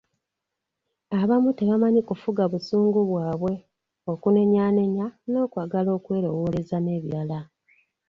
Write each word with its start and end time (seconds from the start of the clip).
Abamu 1.19 1.49
tebamanyi 1.57 2.01
kufuga 2.09 2.43
busungu 2.53 2.99
bwabwe, 3.09 3.53
okunenyaanenya, 4.11 5.05
n’okwagala 5.29 5.89
okwewolereza 5.97 6.77
n’ebirala. 6.81 7.39